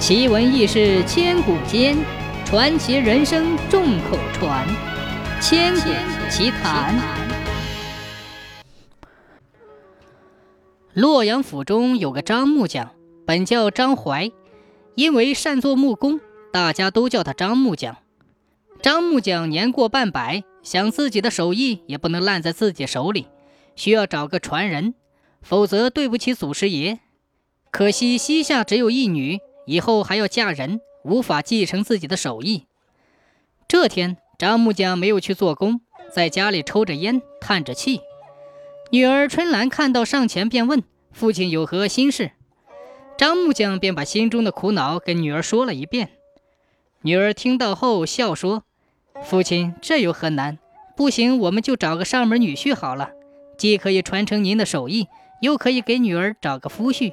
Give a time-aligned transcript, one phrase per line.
[0.00, 1.94] 奇闻异事千古间，
[2.46, 4.66] 传奇人生众口传。
[5.42, 5.90] 千古
[6.30, 6.98] 奇谈。
[10.94, 12.92] 洛阳府中有个张木匠，
[13.26, 14.32] 本叫张怀，
[14.94, 16.18] 因为善做木工，
[16.50, 17.98] 大家都叫他张木匠。
[18.80, 23.26] 张木匠年过半百，想自己的手艺也不能烂在自己手里，
[23.76, 24.94] 需要找个传人，
[25.42, 27.00] 否则对不起祖师爷。
[27.70, 29.38] 可惜膝下只有一女。
[29.66, 32.66] 以后还要嫁人，无法继承自己的手艺。
[33.68, 35.80] 这天，张木匠没有去做工，
[36.12, 38.00] 在家里抽着烟，叹着气。
[38.90, 42.32] 女儿春兰看到，上前便问父亲有何心事。
[43.16, 46.10] 张木匠便把心中的苦恼跟女儿说了一遍。
[47.02, 48.64] 女儿听到后笑说
[49.22, 50.58] ：“父亲，这有何难？
[50.96, 53.10] 不行，我们就找个上门女婿好了，
[53.56, 55.06] 既可以传承您的手艺，
[55.40, 57.12] 又可以给女儿找个夫婿。”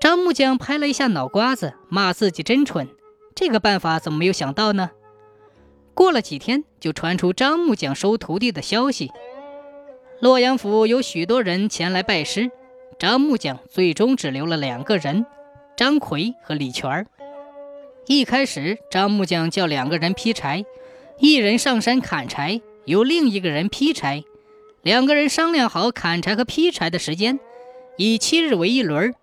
[0.00, 2.88] 张木匠拍了一下脑瓜子，骂自己真蠢。
[3.34, 4.90] 这个办法怎么没有想到呢？
[5.94, 9.10] 过了几天，就传出张木匠收徒弟的消息。
[10.20, 12.50] 洛阳府有许多人前来拜师，
[12.98, 15.24] 张木匠最终只留了两个人：
[15.76, 17.06] 张奎和李全。
[18.06, 20.64] 一开始，张木匠叫两个人劈柴，
[21.18, 24.22] 一人上山砍柴，由另一个人劈柴。
[24.82, 27.40] 两个人商量好砍柴和劈柴的时间，
[27.96, 29.14] 以七日为一轮。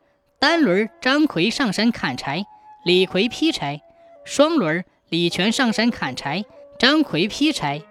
[0.44, 2.46] 单轮张奎上山砍柴，
[2.84, 3.80] 李逵劈柴；
[4.26, 6.44] 双轮李全上山砍柴，
[6.78, 7.82] 张奎劈柴。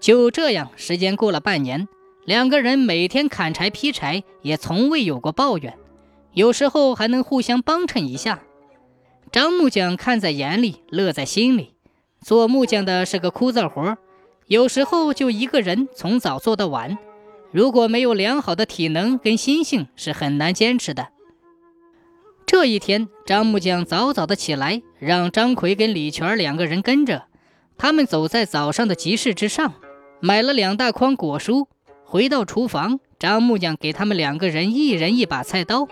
[0.00, 1.86] 就这样，时间过了半年，
[2.24, 5.76] 两个人每天砍柴劈柴，也从未有过抱怨，
[6.32, 8.40] 有时候还能互相帮衬一下。
[9.30, 11.74] 张木匠看在眼里，乐在心里。
[12.22, 13.98] 做木匠的是个枯燥活，
[14.46, 16.96] 有时候就一个人从早做到晚，
[17.52, 21.08] 如果没有良好的体能跟心性，是很难坚持的。
[22.48, 27.24] 这一天，张木匠早早的起来，让张奎跟李全两个人跟着。
[27.76, 29.74] 他们走在早上的集市之上，
[30.20, 31.66] 买了两大筐果蔬。
[32.06, 35.86] 回到厨房，张木匠给他们两个人一人一把菜刀。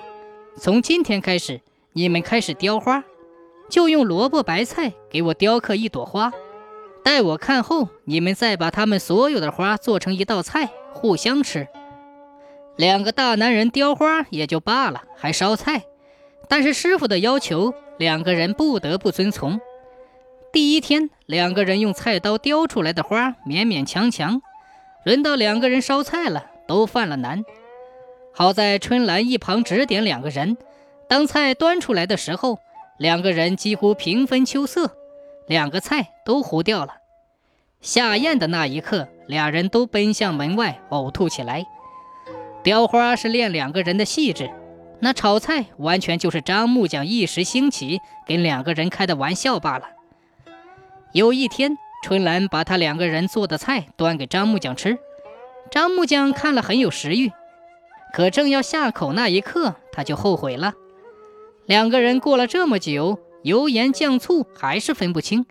[0.57, 1.61] 从今天开始，
[1.93, 3.05] 你们开始雕花，
[3.69, 6.33] 就用萝卜白菜给我雕刻一朵花。
[7.05, 11.69] 待我看后，你们再把他们所有的花做成一道菜，互相吃。
[12.77, 15.85] 两个大男人雕花也就罢了，还烧菜。
[16.49, 19.61] 但是师傅的要求，两个人不得不遵从。
[20.53, 24.41] 第一天，两个人用菜刀雕出来的花勉勉强强，
[25.05, 27.45] 轮到两个人烧菜了，都犯了难。
[28.33, 30.57] 好在春兰一旁指点两个人，
[31.09, 32.59] 当菜端出来的时候，
[32.99, 34.97] 两个人几乎平分秋色，
[35.47, 36.95] 两个菜都糊掉了。
[37.81, 41.67] 下咽的那一刻，俩人都奔向门外呕吐起来。
[42.63, 44.51] 雕花是练两个人的细致。
[44.99, 49.91] 那炒菜完全就是张木匠一时兴起跟两个人开的玩笑罢了。
[51.13, 54.99] 有一天，春兰把他两个人做的菜端给张木匠吃，
[55.71, 57.31] 张木匠看了很有食欲，
[58.13, 60.75] 可正要下口那一刻，他就后悔了。
[61.67, 65.47] 两个人过了这么久，油盐酱醋还是分不清，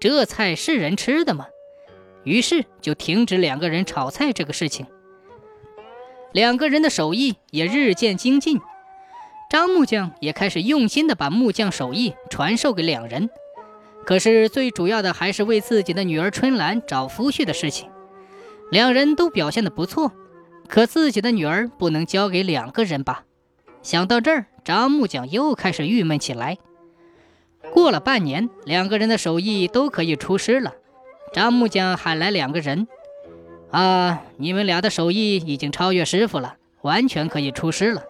[0.00, 1.46] 这菜是人吃的吗？
[2.24, 4.86] 于是就停止两个人炒菜这个事情。
[6.32, 8.60] 两个人的手艺也日渐精进。
[9.48, 13.30] 张木匠也开始用心地把木匠手艺传授给两人，
[14.04, 17.88] 可是最主要的还是为自己的女儿春兰找夫婿的事情。
[18.72, 20.10] 两人都表现得不错，
[20.66, 23.22] 可自己的女儿不能交给两个人吧？
[23.82, 26.58] 想到这儿，张木匠又开始郁闷起来。
[27.72, 30.74] 过了半年，两个人的手艺都可以出师了。
[31.32, 32.88] 张木匠喊来两个人
[33.70, 38.02] ：“啊，你们俩的手艺已经超越师傅了，完全可以出师了。”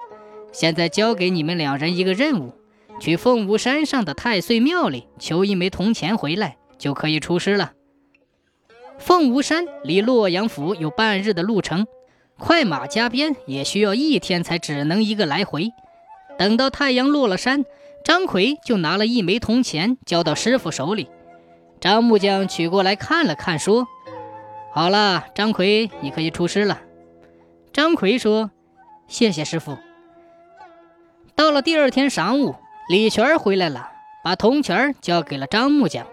[0.59, 2.55] 现在交给你们两人一个任务，
[2.99, 7.75] 去凤舞山上的太岁庙里求一枚铜钱回来，就可以出师了。
[8.99, 11.87] 凤舞山离洛阳府有半日的路程，
[12.39, 15.73] 快马加鞭也需要一天才只能一个来回。
[16.39, 17.67] 等到太阳落了山，
[18.03, 21.11] 张奎就拿了一枚铜钱交到师傅手里。
[21.83, 23.87] 张木匠取过来看了看，说
[24.73, 26.81] ：“好了，张奎，你可以出师了。”
[27.75, 28.51] 张奎说
[29.07, 29.77] ：“谢谢师傅。”
[31.37, 32.55] 到了第二天晌午，
[32.89, 33.91] 李全回来了，
[34.25, 36.07] 把铜钱交给了张木匠。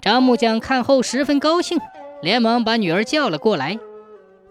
[0.00, 1.78] 张木匠看后十分高兴，
[2.22, 3.78] 连忙把女儿叫了过来。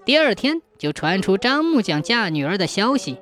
[0.05, 3.17] 第二天就传出张木匠嫁女儿的消息。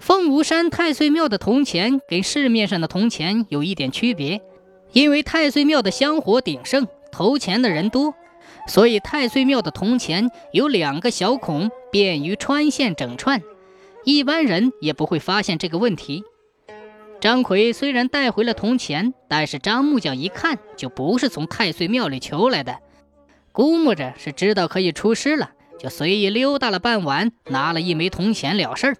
[0.00, 4.40] 凤舞山太岁庙的铜钱跟市面上的铜钱有一点区别，
[4.90, 8.14] 因为太岁庙的香火鼎盛，投钱的人多，
[8.66, 13.40] 所以太岁庙的铜钱有两个小孔，便于穿线整串。
[14.08, 16.24] 一般人也不会发现这个问题。
[17.20, 22.78] 张奎虽然带回了铜钱，但是张木匠一看就不是从太岁庙里求来的，
[23.52, 28.96] 估摸着是知道可以出师了，就随意溜达了半晚，拿了一枚铜钱了事儿。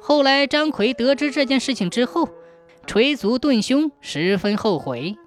[0.00, 2.30] 后来张奎得知这件事情之后，
[2.86, 5.18] 捶足顿胸，十分后悔。